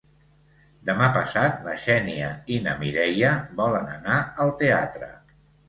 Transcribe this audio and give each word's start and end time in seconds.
Demà 0.89 1.09
passat 1.17 1.59
na 1.67 1.75
Xènia 1.83 2.31
i 2.55 2.59
na 2.69 2.75
Mireia 2.81 3.31
volen 3.63 3.95
anar 3.99 4.19
al 4.47 4.57
teatre. 4.67 5.15